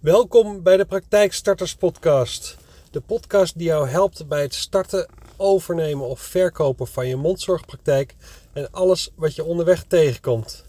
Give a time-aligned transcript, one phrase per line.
[0.00, 2.56] Welkom bij de Praktijkstarters Podcast.
[2.90, 8.14] De podcast die jou helpt bij het starten, overnemen of verkopen van je mondzorgpraktijk
[8.52, 10.64] en alles wat je onderweg tegenkomt.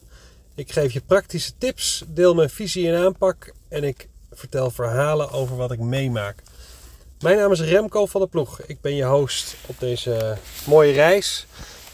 [0.55, 5.55] Ik geef je praktische tips, deel mijn visie en aanpak en ik vertel verhalen over
[5.55, 6.43] wat ik meemaak.
[7.19, 8.61] Mijn naam is Remco van der Ploeg.
[8.61, 11.45] Ik ben je host op deze mooie reis.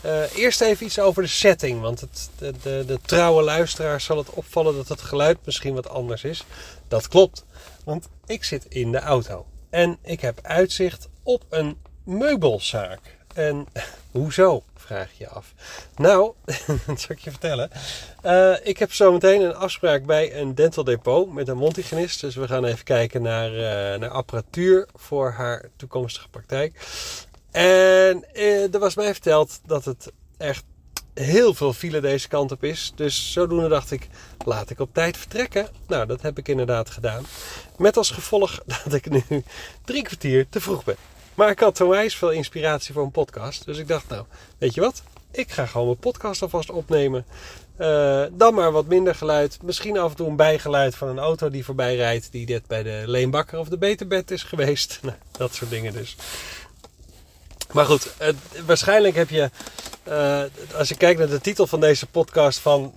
[0.06, 4.18] Uh, eerst even iets over de setting, want het, de, de, de, trouwe luisteraar zal
[4.18, 6.44] het opvallen dat het geluid misschien wat anders is.
[6.88, 7.46] Dat klopt,
[7.84, 13.00] want ik zit in de auto en ik heb uitzicht op een meubelzaak.
[13.34, 13.66] En
[14.12, 15.54] hoezo, vraag je af.
[15.96, 16.34] Nou,
[16.88, 17.70] dat zal ik je vertellen.
[18.26, 22.22] Uh, ik heb zometeen een afspraak bij een dental depot met een montigenist.
[22.22, 26.88] Dus we gaan even kijken naar, uh, naar apparatuur voor haar toekomstige praktijk.
[27.54, 30.64] En eh, er was mij verteld dat het echt
[31.14, 32.92] heel veel file deze kant op is.
[32.96, 34.08] Dus zodoende dacht ik,
[34.46, 35.68] laat ik op tijd vertrekken.
[35.88, 37.26] Nou, dat heb ik inderdaad gedaan.
[37.78, 39.44] Met als gevolg dat ik nu
[39.86, 40.96] drie kwartier te vroeg ben.
[41.34, 43.66] Maar ik had onwijs veel inspiratie voor een podcast.
[43.66, 44.26] Dus ik dacht, nou,
[44.58, 45.04] weet je wat?
[45.32, 47.26] Ik ga gewoon mijn podcast alvast opnemen.
[47.80, 49.60] Uh, dan maar wat minder geluid.
[49.62, 52.32] Misschien af en toe een bijgeluid van een auto die voorbij rijdt.
[52.32, 55.00] Die net bij de Leenbakker of de Beterbed is geweest.
[55.02, 56.16] Nou, dat soort dingen dus.
[57.74, 58.14] Maar goed,
[58.66, 59.50] waarschijnlijk heb je,
[60.08, 60.42] uh,
[60.78, 62.94] als je kijkt naar de titel van deze podcast van,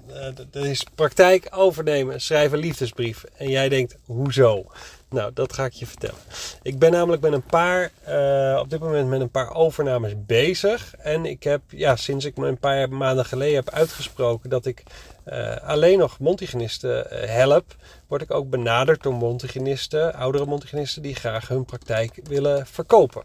[0.54, 3.24] uh, is praktijk overnemen, schrijven liefdesbrief.
[3.36, 4.66] En jij denkt, hoezo?
[5.10, 6.20] Nou, dat ga ik je vertellen.
[6.62, 10.94] Ik ben namelijk met een paar, uh, op dit moment met een paar overnames bezig.
[10.98, 14.82] En ik heb, ja, sinds ik me een paar maanden geleden heb uitgesproken dat ik
[15.26, 17.76] uh, alleen nog montigenisten help,
[18.08, 23.22] word ik ook benaderd door montigenisten, oudere montigenisten, die graag hun praktijk willen verkopen.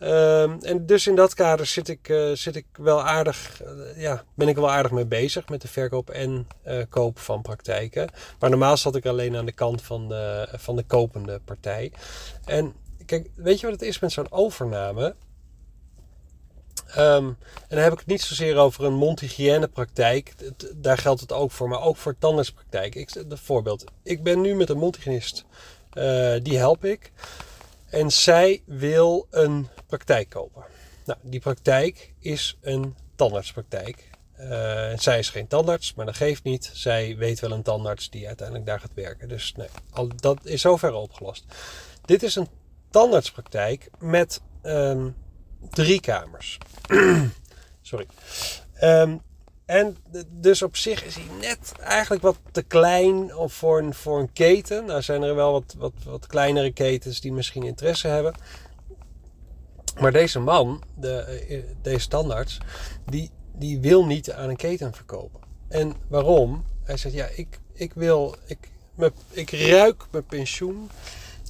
[0.00, 3.62] Um, en dus in dat kader zit ik, uh, zit ik wel aardig,
[3.96, 6.46] ja, ben ik wel aardig mee bezig met de verkoop en
[6.88, 8.10] koop van praktijken.
[8.38, 11.92] Maar normaal zat ik alleen aan de kant van de, van de kopende partij.
[12.44, 12.74] En
[13.06, 15.14] kijk, weet je wat het is met zo'n overname?
[16.98, 17.26] Um,
[17.68, 20.34] en dan heb ik het niet zozeer over een mondhygiënepraktijk.
[20.74, 22.94] Daar geldt het ook voor, maar ook voor tandartspraktijk.
[22.94, 23.84] Ik, voorbeeld.
[24.02, 25.44] Ik ben nu met een mondhygiënist.
[26.42, 27.12] die help ik.
[27.94, 30.64] En zij wil een praktijk kopen.
[31.04, 34.10] Nou, die praktijk is een tandartspraktijk.
[34.40, 34.48] Uh,
[34.96, 36.70] zij is geen tandarts, maar dat geeft niet.
[36.72, 39.28] Zij weet wel een tandarts die uiteindelijk daar gaat werken.
[39.28, 41.44] Dus nee, al, dat is zover opgelost.
[42.04, 42.48] Dit is een
[42.90, 45.16] tandartspraktijk met um,
[45.70, 46.58] drie kamers.
[47.82, 48.06] Sorry.
[48.82, 49.20] Um,
[49.64, 49.96] en
[50.30, 54.84] dus op zich is hij net eigenlijk wat te klein voor een, voor een keten.
[54.84, 58.34] Nou zijn er wel wat, wat, wat kleinere ketens die misschien interesse hebben.
[60.00, 62.58] Maar deze man, de, eh, deze standaards,
[63.06, 65.40] die, die wil niet aan een keten verkopen.
[65.68, 66.64] En waarom?
[66.84, 68.58] Hij zegt, ja, ik, ik wil, ik,
[68.94, 70.90] me, ik ruik mijn pensioen.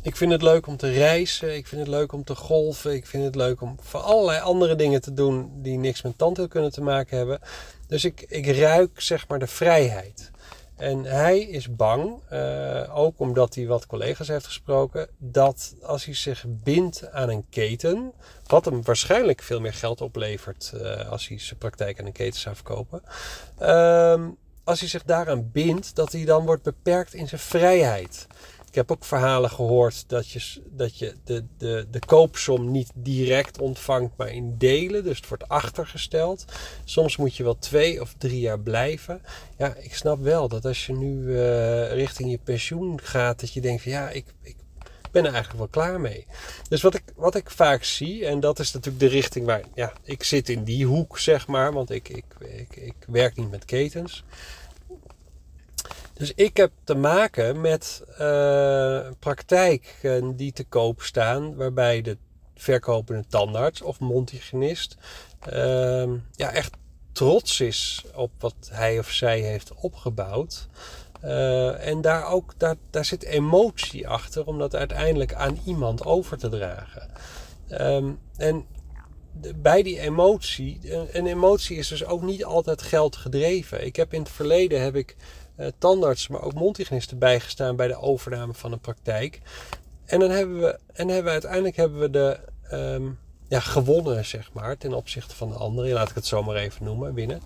[0.04, 1.56] Ik vind het leuk om te reizen.
[1.56, 2.94] Ik vind het leuk om te golven.
[2.94, 6.70] Ik vind het leuk om voor allerlei andere dingen te doen die niks met tandheelkunde
[6.70, 7.40] te maken hebben.
[7.86, 10.30] Dus ik, ik ruik zeg maar de vrijheid.
[10.76, 16.14] En hij is bang, uh, ook omdat hij wat collega's heeft gesproken, dat als hij
[16.14, 18.12] zich bindt aan een keten,
[18.46, 22.40] wat hem waarschijnlijk veel meer geld oplevert uh, als hij zijn praktijk aan een keten
[22.40, 23.02] zou verkopen,
[23.62, 24.24] uh,
[24.64, 28.26] als hij zich daaraan bindt, dat hij dan wordt beperkt in zijn vrijheid.
[28.74, 33.60] Ik heb ook verhalen gehoord dat je, dat je de, de, de koopsom niet direct
[33.60, 35.04] ontvangt, maar in delen.
[35.04, 36.44] Dus het wordt achtergesteld.
[36.84, 39.22] Soms moet je wel twee of drie jaar blijven.
[39.58, 43.60] Ja, ik snap wel dat als je nu uh, richting je pensioen gaat, dat je
[43.60, 44.56] denkt van ja, ik, ik
[45.10, 46.26] ben er eigenlijk wel klaar mee.
[46.68, 49.92] Dus wat ik, wat ik vaak zie, en dat is natuurlijk de richting waar ja,
[50.02, 53.64] ik zit in die hoek, zeg maar, want ik, ik, ik, ik werk niet met
[53.64, 54.24] ketens.
[56.12, 62.16] Dus ik heb te maken met uh, praktijken die te koop staan, waarbij de
[62.54, 64.96] verkopende tandarts of mondhygiënist
[65.52, 66.76] uh, ja, echt
[67.12, 70.68] trots is op wat hij of zij heeft opgebouwd.
[71.24, 76.38] Uh, en daar, ook, daar, daar zit emotie achter om dat uiteindelijk aan iemand over
[76.38, 77.10] te dragen.
[77.70, 78.66] Um, en
[79.56, 80.80] bij die emotie,
[81.12, 83.86] en emotie is dus ook niet altijd geld gedreven.
[83.86, 85.16] Ik heb in het verleden heb ik
[85.56, 89.40] uh, tandarts, maar ook mondhygiënisten bijgestaan bij de overname van een praktijk.
[90.04, 92.38] En dan hebben we, en hebben we uiteindelijk hebben we de
[92.72, 93.18] um,
[93.48, 95.92] ja, gewonnen, zeg maar, ten opzichte van de anderen.
[95.92, 97.42] Laat ik het zo maar even noemen, winnen.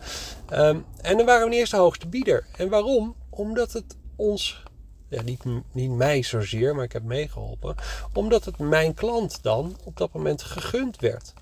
[0.53, 2.47] Um, en dan waren we de hoogste bieder.
[2.57, 3.15] En waarom?
[3.31, 4.63] Omdat het ons,
[5.09, 7.75] ja, niet, niet mij zozeer, maar ik heb meegeholpen.
[8.13, 11.33] Omdat het mijn klant dan op dat moment gegund werd.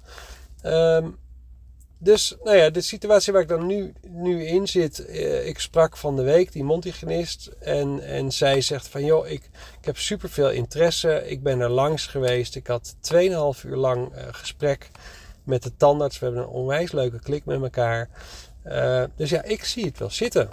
[0.64, 1.18] Um,
[1.98, 5.06] dus nou ja, de situatie waar ik dan nu, nu in zit.
[5.06, 7.50] Eh, ik sprak van de week die mondhygiënist.
[7.60, 9.42] En, en zij zegt van joh, ik,
[9.80, 11.28] ik heb superveel interesse.
[11.28, 12.54] Ik ben er langs geweest.
[12.54, 13.18] Ik had 2,5
[13.64, 14.90] uur lang uh, gesprek
[15.44, 16.18] met de tandarts.
[16.18, 18.08] We hebben een onwijs leuke klik met elkaar.
[18.66, 20.50] Uh, dus ja, ik zie het wel zitten.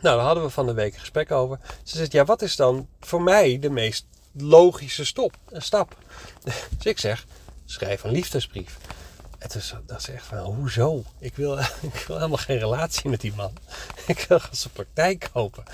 [0.00, 1.58] Nou, daar hadden we van de week een gesprek over.
[1.82, 5.96] Ze zegt, ja, wat is dan voor mij de meest logische stop, een stap?
[6.76, 7.26] Dus ik zeg,
[7.64, 8.78] schrijf een liefdesbrief.
[9.46, 11.02] Toen dacht ze echt van, hoezo?
[11.18, 11.58] Ik wil,
[11.92, 13.52] ik wil helemaal geen relatie met die man.
[14.06, 15.64] Ik wil gaan zijn praktijk kopen.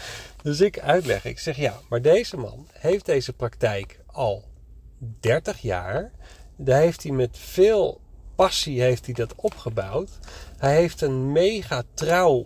[0.43, 4.45] Dus ik uitleg, ik zeg ja, maar deze man heeft deze praktijk al
[5.21, 6.11] 30 jaar.
[6.57, 8.01] Daar heeft hij met veel
[8.35, 10.11] passie heeft hij dat opgebouwd.
[10.59, 12.45] Hij heeft een mega trouw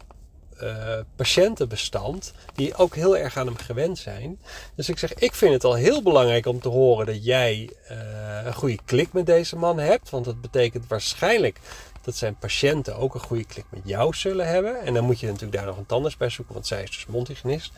[0.62, 4.40] uh, patiëntenbestand die ook heel erg aan hem gewend zijn.
[4.74, 7.98] Dus ik zeg, ik vind het al heel belangrijk om te horen dat jij uh,
[8.44, 10.10] een goede klik met deze man hebt.
[10.10, 11.60] Want dat betekent waarschijnlijk
[12.02, 14.80] dat zijn patiënten ook een goede klik met jou zullen hebben.
[14.80, 17.06] En dan moet je natuurlijk daar nog een tandarts bij zoeken, want zij is dus
[17.06, 17.72] mondhygiënist.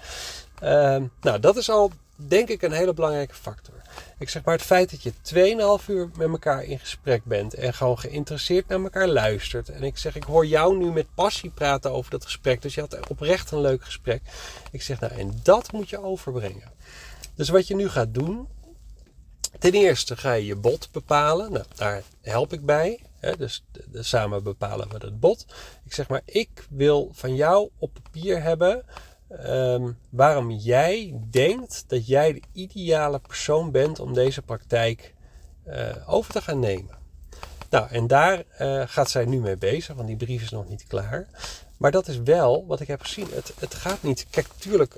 [0.62, 1.92] Uh, nou, dat is al
[2.26, 3.74] denk ik een hele belangrijke factor.
[4.18, 5.12] Ik zeg maar het feit dat je
[5.80, 9.68] 2,5 uur met elkaar in gesprek bent en gewoon geïnteresseerd naar elkaar luistert.
[9.68, 12.62] En ik zeg, ik hoor jou nu met passie praten over dat gesprek.
[12.62, 14.22] Dus je had oprecht een leuk gesprek.
[14.70, 16.72] Ik zeg, nou, en dat moet je overbrengen.
[17.34, 18.48] Dus wat je nu gaat doen.
[19.58, 21.52] Ten eerste ga je je bot bepalen.
[21.52, 23.00] Nou, daar help ik bij.
[23.38, 25.46] Dus samen bepalen we het bot.
[25.84, 28.84] Ik zeg maar, ik wil van jou op papier hebben
[29.46, 35.14] um, waarom jij denkt dat jij de ideale persoon bent om deze praktijk
[35.66, 36.96] uh, over te gaan nemen.
[37.70, 40.86] Nou, en daar uh, gaat zij nu mee bezig, want die brief is nog niet
[40.86, 41.28] klaar.
[41.76, 43.26] Maar dat is wel wat ik heb gezien.
[43.32, 44.26] Het, het gaat niet.
[44.30, 44.96] Kijk, tuurlijk,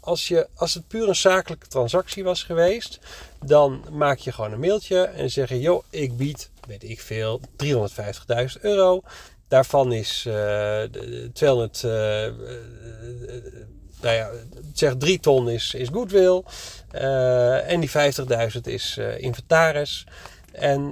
[0.00, 2.98] als, je, als het puur een zakelijke transactie was geweest,
[3.44, 7.40] dan maak je gewoon een mailtje en zeg je: joh, ik bied, weet ik veel,
[7.40, 9.02] 350.000 euro.
[9.52, 10.82] Daarvan is uh,
[11.32, 11.92] 200, uh,
[14.00, 14.30] nou ja,
[14.72, 16.42] zeg 3 ton is, is goodwill.
[17.66, 20.06] En die 50.000 is inventaris.
[20.52, 20.88] En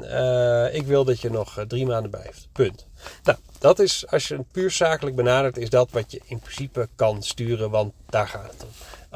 [0.72, 2.48] ik wil dat je nog drie maanden blijft.
[2.52, 2.86] Punt.
[3.22, 6.88] Nou, dat is, als je het puur zakelijk benadert, is dat wat je in principe
[6.94, 8.70] kan sturen, want daar gaat het om.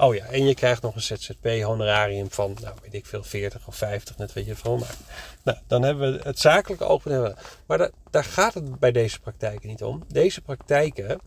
[0.05, 3.77] Oh ja, en je krijgt nog een ZZP-honorarium van, nou weet ik veel, 40 of
[3.77, 4.97] 50, net weet je het Maar
[5.43, 7.35] nou, dan hebben we het zakelijke oogpunt.
[7.67, 10.03] Maar da daar gaat het bij deze praktijken niet om.
[10.09, 11.21] Deze praktijken,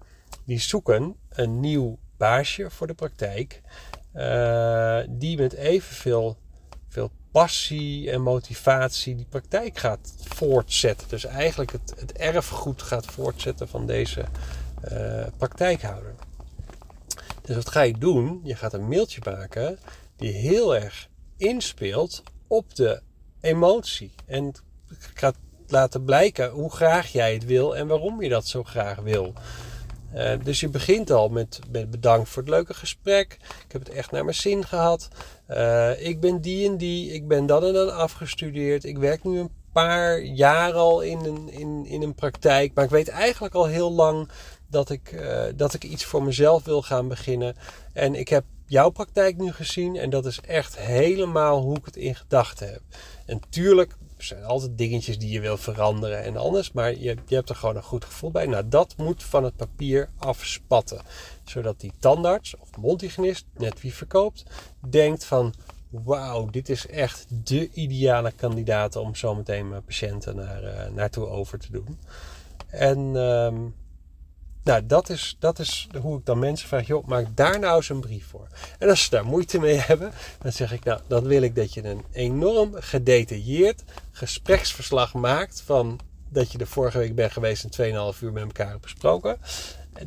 [0.45, 3.61] die zoeken een nieuw baasje voor de praktijk.
[4.15, 6.37] Uh, die met evenveel veel
[7.31, 11.07] passie en motivatie die praktijk gaat voortzetten.
[11.09, 14.25] Dus eigenlijk het, het erfgoed gaat voortzetten van deze
[14.91, 16.15] uh, praktijkhouder.
[17.41, 18.41] Dus wat ga je doen?
[18.43, 19.79] Je gaat een mailtje maken
[20.15, 21.07] die heel erg
[21.37, 23.01] inspeelt op de
[23.41, 24.11] emotie.
[24.25, 24.53] En
[25.13, 25.35] gaat
[25.67, 29.33] laten blijken hoe graag jij het wil en waarom je dat zo graag wil.
[30.15, 33.37] Uh, dus je begint al met, met, bedankt voor het leuke gesprek.
[33.65, 35.07] Ik heb het echt naar mijn zin gehad.
[35.49, 37.13] Uh, ik ben die en die.
[37.13, 38.83] Ik ben dan en dan afgestudeerd.
[38.83, 42.73] Ik werk nu een paar jaar al in een, in, in een praktijk.
[42.73, 44.29] Maar ik weet eigenlijk al heel lang
[44.69, 47.55] dat ik, uh, dat ik iets voor mezelf wil gaan beginnen.
[47.93, 49.95] En ik heb jouw praktijk nu gezien.
[49.95, 52.81] En dat is echt helemaal hoe ik het in gedachten heb.
[53.25, 56.71] En tuurlijk er zijn altijd dingetjes die je wil veranderen en anders.
[56.71, 58.45] Maar je, je hebt er gewoon een goed gevoel bij.
[58.45, 61.01] Nou, dat moet van het papier afspatten.
[61.43, 64.43] Zodat die tandarts of mondhygiënist, net wie verkoopt,
[64.89, 65.53] denkt van...
[65.89, 71.59] Wauw, dit is echt de ideale kandidaat om zometeen mijn patiënten naar, uh, naartoe over
[71.59, 71.99] te doen.
[72.67, 72.99] En...
[73.15, 73.75] Um,
[74.67, 77.89] nou, dat is, dat is hoe ik dan mensen vraag, joh, maak daar nou eens
[77.89, 78.47] een brief voor.
[78.79, 81.73] En als ze daar moeite mee hebben, dan zeg ik, nou, dan wil ik dat
[81.73, 88.13] je een enorm gedetailleerd gespreksverslag maakt van dat je de vorige week bent geweest en
[88.13, 89.37] 2,5 uur met elkaar hebt besproken.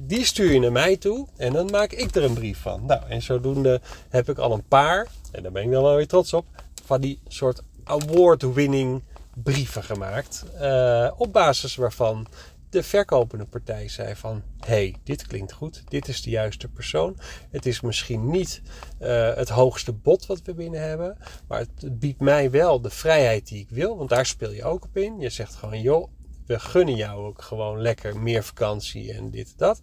[0.00, 2.86] Die stuur je naar mij toe en dan maak ik er een brief van.
[2.86, 6.06] Nou, en zodoende heb ik al een paar, en daar ben ik dan wel weer
[6.06, 6.46] trots op,
[6.84, 9.02] van die soort award-winning
[9.34, 10.44] brieven gemaakt.
[10.60, 12.26] Uh, op basis waarvan
[12.70, 14.42] de verkopende partij zei van...
[14.58, 17.16] hey, dit klinkt goed, dit is de juiste persoon.
[17.50, 18.62] Het is misschien niet
[19.00, 21.16] uh, het hoogste bod wat we binnen hebben...
[21.48, 24.84] maar het, biedt mij wel de vrijheid die ik wil, want daar speel je ook
[24.84, 25.18] op in.
[25.18, 26.10] Je zegt gewoon, joh,
[26.46, 29.80] we gunnen jou ook gewoon lekker meer vakantie en dit en dat.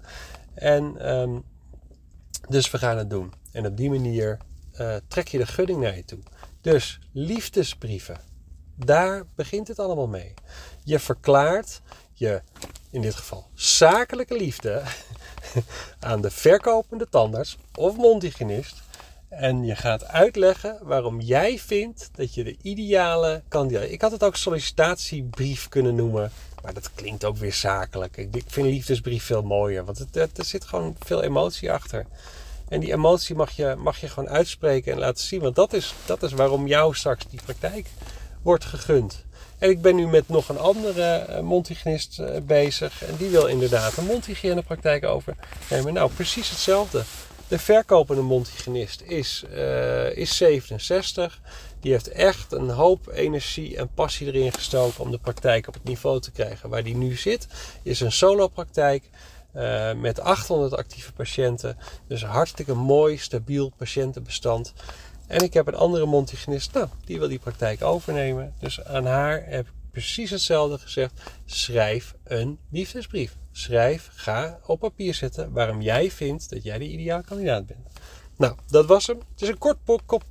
[0.53, 1.43] En um,
[2.49, 3.33] dus we gaan het doen.
[3.51, 4.37] En op die manier
[4.79, 6.19] uh, trek je de gunning naar je toe.
[6.61, 8.19] Dus liefdesbrieven,
[8.75, 10.33] daar begint het allemaal mee.
[10.83, 11.81] Je verklaart
[12.19, 12.41] je
[12.89, 14.83] in dit geval zakelijke liefde
[15.99, 18.85] aan de verkopende tandarts of mondhygiënist.
[19.29, 23.89] En je gaat uitleggen waarom jij vindt dat je de ideale kandidaat.
[23.89, 26.31] Ik had het ook sollicitatiebrief kunnen noemen.
[26.63, 28.17] Maar dat klinkt ook weer zakelijk.
[28.17, 29.85] Ik vind liefdesbrief veel mooier.
[29.85, 32.05] Want het, er zit gewoon veel emotie achter.
[32.67, 35.41] En die emotie mag je, mag je gewoon uitspreken en laten zien.
[35.41, 37.87] Want dat is, dat is waarom jou straks die praktijk
[38.47, 39.25] wordt gegund.
[39.57, 43.03] En ik ben nu met nog een andere uh, mondhygiënist uh, bezig.
[43.03, 45.93] En die wil inderdaad een mondhygiënepraktijk overnemen.
[45.93, 47.03] Nou, precies hetzelfde.
[47.47, 51.39] De verkopende mondhygiënist is, uh, is 67.
[51.79, 55.83] Die heeft echt een hoop energie en passie erin gestoken om de praktijk op het
[55.83, 57.47] niveau te krijgen waar die nu zit.
[57.83, 59.09] Is een solo-praktijk
[59.55, 61.77] uh, met 800 actieve patiënten.
[62.07, 64.73] Dus een hartstikke mooi, stabiel patiëntenbestand.
[65.27, 68.53] En ik heb een andere mondhygiënist, nou, die wil die praktijk overnemen.
[68.59, 71.21] Dus aan haar heb ik precies hetzelfde gezegd.
[71.45, 73.35] Schrijf een liefdesbrief.
[73.51, 77.79] Schrijf, ga op papier zetten waarom jij vindt dat jij de ideale kandidaat bent.
[78.37, 79.17] Nou, dat was hem.
[79.31, 79.77] Het is een kort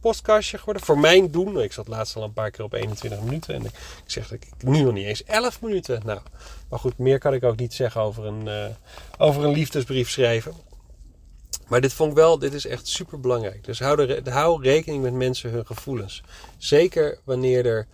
[0.01, 0.83] podcastje geworden.
[0.83, 1.61] Voor mijn doen.
[1.61, 3.55] Ik zat laatst al een paar keer op 21 minuten.
[3.55, 3.73] En ik
[4.07, 6.01] zeg dat ik nu nog niet eens 11 minuten.
[6.05, 6.21] Nou,
[6.69, 8.65] maar goed, meer kan ik ook niet zeggen over een, uh,
[9.19, 10.55] over een liefdesbrief schrijven.
[11.69, 13.65] Maar dit vond ik wel, dit is echt super belangrijk.
[13.65, 16.23] Dus hou, de, hou rekening met mensen hun gevoelens.
[16.59, 17.87] Zeker wanneer er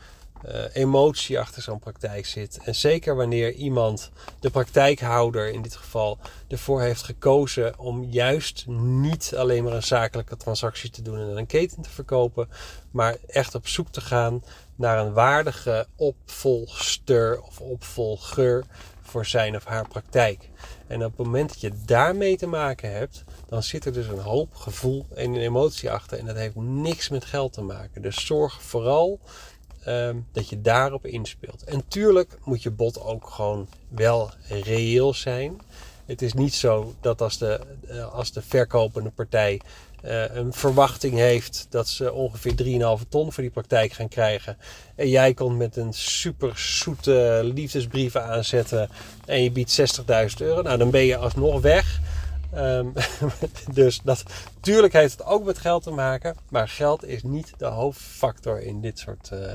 [0.49, 2.59] uh, emotie achter zo'n praktijk zit.
[2.65, 4.11] En zeker wanneer iemand,
[4.41, 10.37] de praktijkhouder in dit geval, ervoor heeft gekozen om juist niet alleen maar een zakelijke
[10.37, 12.49] transactie te doen en een keten te verkopen,
[12.91, 14.45] maar echt op zoek te gaan
[14.77, 18.65] naar een waardige opvolgster of opvolger
[19.13, 20.49] voor zijn of haar praktijk.
[20.87, 24.19] En op het moment dat je daarmee te maken hebt, dan zit er dus een
[24.19, 26.19] hoop gevoel en een emotie achter.
[26.19, 28.03] En dat heeft niks met geld te maken.
[28.03, 29.21] Dus zorg vooral
[29.85, 31.65] Ehm, dat je daarop inspeelt.
[31.65, 35.61] En tuurlijk moet je bod ook gewoon wel reëel zijn.
[36.07, 39.61] Het is niet zo dat als de, eh, als de verkopende partij
[40.05, 42.55] uh, een verwachting heeft dat ze ongeveer
[43.01, 44.57] 3,5 ton voor die praktijk gaan krijgen.
[44.97, 48.89] En jij komt met een super zoete liefdesbrief aanzetten
[49.27, 50.07] en je biedt 60.000
[50.39, 50.63] euro.
[50.63, 52.01] Nou, dan ben je alsnog weg.
[52.55, 52.93] Um,
[53.75, 54.23] dus dat,
[54.61, 58.81] tuurlijk heeft het ook met geld te maken, maar geld is niet de hoofdfactor in
[58.81, 59.53] dit soort, uh,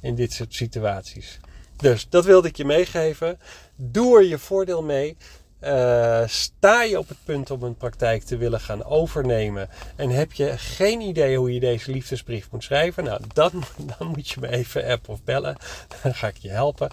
[0.00, 1.40] in dit soort situaties.
[1.76, 3.38] Dus dat wilde ik je meegeven.
[3.76, 5.16] Doe er je voordeel mee.
[5.64, 10.32] Uh, sta je op het punt om een praktijk te willen gaan overnemen en heb
[10.32, 13.04] je geen idee hoe je deze liefdesbrief moet schrijven?
[13.04, 13.50] Nou, dan,
[13.98, 15.56] dan moet je me even appen of bellen.
[16.02, 16.90] Dan ga ik je helpen.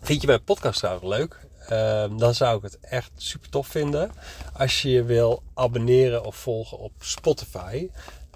[0.00, 1.46] Vind je mijn podcast trouwens leuk?
[1.68, 4.10] Ehm, dan zou ik het echt super tof vinden
[4.52, 7.88] als je je wil abonneren of volgen op Spotify.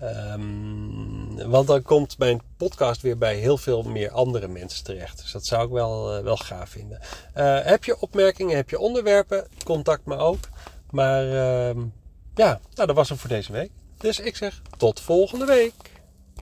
[0.02, 5.22] Um, want dan komt mijn podcast weer bij heel veel meer andere mensen terecht.
[5.22, 7.00] Dus dat zou ik wel, uh, wel gaaf vinden.
[7.36, 9.46] Uh, heb je opmerkingen, heb je onderwerpen?
[9.64, 10.38] Contact me ook.
[10.90, 11.82] Maar uh,
[12.34, 13.70] ja, nou, dat was hem voor deze week.
[13.98, 15.72] Dus ik zeg tot volgende week.